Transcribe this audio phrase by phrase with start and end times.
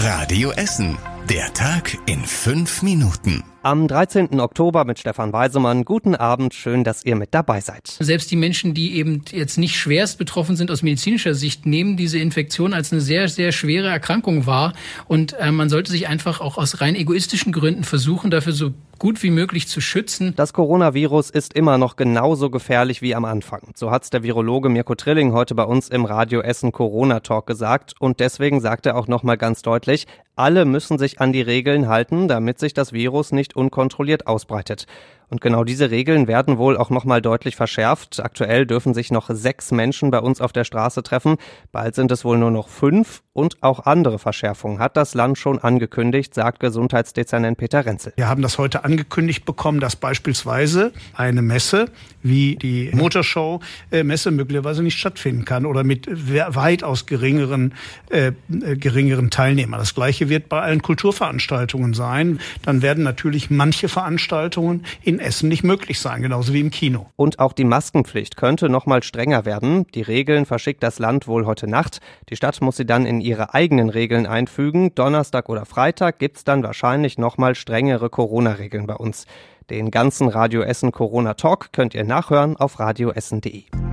[0.00, 0.96] Radio Essen.
[1.28, 3.42] Der Tag in fünf Minuten.
[3.64, 4.38] Am 13.
[4.38, 5.84] Oktober mit Stefan Weisemann.
[5.84, 7.88] Guten Abend, schön, dass ihr mit dabei seid.
[7.98, 12.20] Selbst die Menschen, die eben jetzt nicht schwerst betroffen sind aus medizinischer Sicht, nehmen diese
[12.20, 14.72] Infektion als eine sehr, sehr schwere Erkrankung wahr.
[15.08, 19.22] Und äh, man sollte sich einfach auch aus rein egoistischen Gründen versuchen, dafür so gut
[19.22, 20.34] wie möglich zu schützen.
[20.36, 23.72] Das Coronavirus ist immer noch genauso gefährlich wie am Anfang.
[23.74, 27.94] So hat's der Virologe Mirko Trilling heute bei uns im Radio Essen Corona Talk gesagt.
[28.00, 30.06] Und deswegen sagt er auch nochmal ganz deutlich,
[30.36, 34.86] alle müssen sich an die Regeln halten, damit sich das Virus nicht unkontrolliert ausbreitet.
[35.30, 38.20] Und genau diese Regeln werden wohl auch nochmal deutlich verschärft.
[38.20, 41.36] Aktuell dürfen sich noch sechs Menschen bei uns auf der Straße treffen.
[41.70, 43.22] Bald sind es wohl nur noch fünf.
[43.38, 48.12] Und auch andere Verschärfungen hat das Land schon angekündigt, sagt Gesundheitsdezernent Peter Renzel.
[48.16, 51.88] Wir haben das heute angekündigt bekommen, dass beispielsweise eine Messe
[52.24, 53.60] wie die Motorshow
[53.92, 57.74] äh, Messe möglicherweise nicht stattfinden kann oder mit weitaus geringeren,
[58.10, 59.78] äh, geringeren Teilnehmern.
[59.78, 62.40] Das gleiche wird bei allen Kulturveranstaltungen sein.
[62.62, 67.06] Dann werden natürlich manche Veranstaltungen in Essen nicht möglich sein, genauso wie im Kino.
[67.14, 69.86] Und auch die Maskenpflicht könnte noch mal strenger werden.
[69.94, 72.00] Die Regeln verschickt das Land wohl heute Nacht.
[72.30, 74.94] Die Stadt muss sie dann in ihre eigenen Regeln einfügen.
[74.94, 79.26] Donnerstag oder Freitag gibt's dann wahrscheinlich noch mal strengere Corona-Regeln bei uns.
[79.70, 83.87] Den ganzen Radio Essen Corona Talk könnt ihr nachhören auf radioessen.de.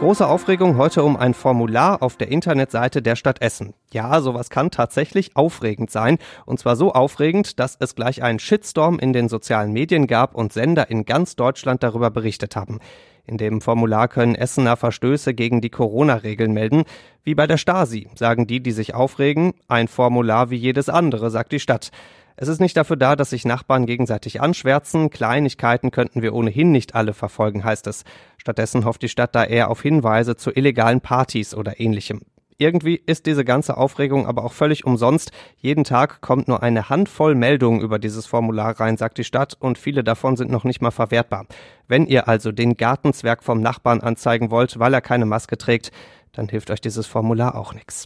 [0.00, 3.74] Große Aufregung heute um ein Formular auf der Internetseite der Stadt Essen.
[3.92, 6.16] Ja, sowas kann tatsächlich aufregend sein.
[6.46, 10.54] Und zwar so aufregend, dass es gleich einen Shitstorm in den sozialen Medien gab und
[10.54, 12.78] Sender in ganz Deutschland darüber berichtet haben.
[13.26, 16.84] In dem Formular können Essener Verstöße gegen die Corona-Regeln melden.
[17.22, 19.52] Wie bei der Stasi, sagen die, die sich aufregen.
[19.68, 21.90] Ein Formular wie jedes andere, sagt die Stadt.
[22.36, 25.10] Es ist nicht dafür da, dass sich Nachbarn gegenseitig anschwärzen.
[25.10, 28.04] Kleinigkeiten könnten wir ohnehin nicht alle verfolgen, heißt es.
[28.38, 32.22] Stattdessen hofft die Stadt da eher auf Hinweise zu illegalen Partys oder ähnlichem.
[32.60, 35.32] Irgendwie ist diese ganze Aufregung aber auch völlig umsonst.
[35.56, 39.78] Jeden Tag kommt nur eine Handvoll Meldungen über dieses Formular rein, sagt die Stadt, und
[39.78, 41.46] viele davon sind noch nicht mal verwertbar.
[41.88, 45.90] Wenn ihr also den Gartenzwerg vom Nachbarn anzeigen wollt, weil er keine Maske trägt,
[46.32, 48.04] dann hilft euch dieses Formular auch nichts.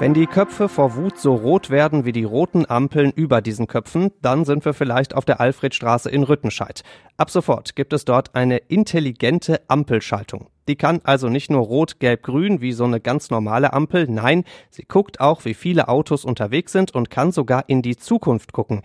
[0.00, 4.12] Wenn die Köpfe vor Wut so rot werden wie die roten Ampeln über diesen Köpfen,
[4.22, 6.84] dann sind wir vielleicht auf der Alfredstraße in Rüttenscheid.
[7.18, 10.48] Ab sofort gibt es dort eine intelligente Ampelschaltung.
[10.68, 14.44] Die kann also nicht nur rot, gelb, grün wie so eine ganz normale Ampel, nein,
[14.70, 18.80] sie guckt auch, wie viele Autos unterwegs sind und kann sogar in die Zukunft gucken.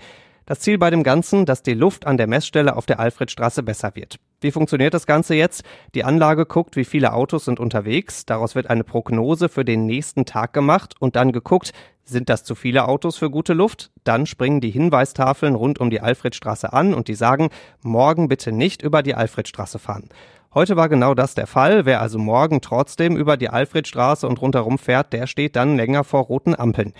[0.47, 3.95] Das Ziel bei dem Ganzen, dass die Luft an der Messstelle auf der Alfredstraße besser
[3.95, 4.17] wird.
[4.41, 5.63] Wie funktioniert das Ganze jetzt?
[5.95, 8.27] Die Anlage guckt, wie viele Autos sind unterwegs.
[8.27, 11.73] Daraus wird eine Prognose für den nächsten Tag gemacht und dann geguckt,
[12.03, 13.89] sind das zu viele Autos für gute Luft?
[14.03, 17.49] Dann springen die Hinweistafeln rund um die Alfredstraße an und die sagen,
[17.81, 20.09] morgen bitte nicht über die Alfredstraße fahren.
[20.53, 21.87] Heute war genau das der Fall.
[21.87, 26.21] Wer also morgen trotzdem über die Alfredstraße und rundherum fährt, der steht dann länger vor
[26.21, 26.93] roten Ampeln.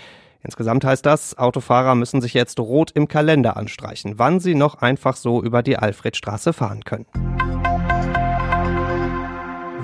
[0.46, 5.16] Insgesamt heißt das, Autofahrer müssen sich jetzt rot im Kalender anstreichen, wann sie noch einfach
[5.16, 7.08] so über die Alfredstraße fahren können.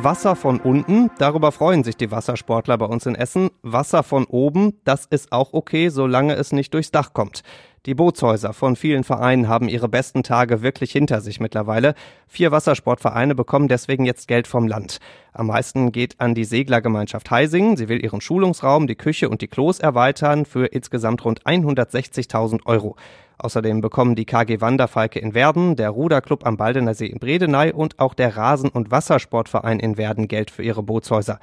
[0.04, 3.50] Wasser von unten, darüber freuen sich die Wassersportler bei uns in Essen.
[3.64, 7.44] Wasser von oben, das ist auch okay, solange es nicht durchs Dach kommt.
[7.88, 11.96] Die Bootshäuser von vielen Vereinen haben ihre besten Tage wirklich hinter sich mittlerweile.
[12.28, 15.00] Vier Wassersportvereine bekommen deswegen jetzt Geld vom Land.
[15.34, 17.78] Am meisten geht an die Seglergemeinschaft Heising.
[17.78, 22.98] Sie will ihren Schulungsraum, die Küche und die Klos erweitern für insgesamt rund 160.000 Euro.
[23.40, 27.98] Außerdem bekommen die KG Wanderfalke in Werden, der Ruderclub am Baldener See in Bredeney und
[27.98, 31.40] auch der Rasen- und Wassersportverein in Werden Geld für ihre Bootshäuser.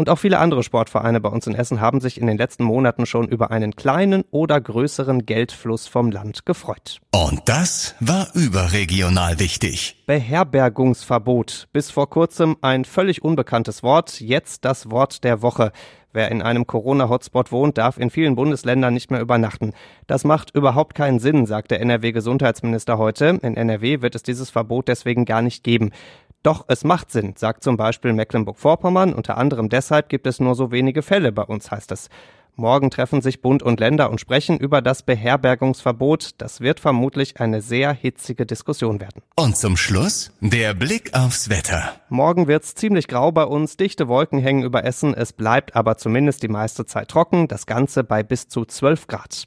[0.00, 3.04] Und auch viele andere Sportvereine bei uns in Essen haben sich in den letzten Monaten
[3.04, 7.02] schon über einen kleinen oder größeren Geldfluss vom Land gefreut.
[7.12, 10.02] Und das war überregional wichtig.
[10.06, 11.68] Beherbergungsverbot.
[11.74, 15.70] Bis vor kurzem ein völlig unbekanntes Wort, jetzt das Wort der Woche.
[16.14, 19.74] Wer in einem Corona-Hotspot wohnt, darf in vielen Bundesländern nicht mehr übernachten.
[20.06, 23.38] Das macht überhaupt keinen Sinn, sagt der NRW-Gesundheitsminister heute.
[23.42, 25.90] In NRW wird es dieses Verbot deswegen gar nicht geben.
[26.42, 29.12] Doch es macht Sinn, sagt zum Beispiel Mecklenburg-Vorpommern.
[29.12, 32.08] Unter anderem deshalb gibt es nur so wenige Fälle bei uns, heißt es.
[32.56, 36.32] Morgen treffen sich Bund und Länder und sprechen über das Beherbergungsverbot.
[36.38, 39.22] Das wird vermutlich eine sehr hitzige Diskussion werden.
[39.36, 41.94] Und zum Schluss der Blick aufs Wetter.
[42.08, 46.42] Morgen wird's ziemlich grau bei uns, dichte Wolken hängen über Essen, es bleibt aber zumindest
[46.42, 49.46] die meiste Zeit trocken, das Ganze bei bis zu 12 Grad.